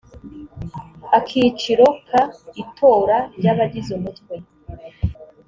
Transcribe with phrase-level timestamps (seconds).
[1.17, 2.21] akiciro ka
[2.61, 4.35] itora ry abagize umutwe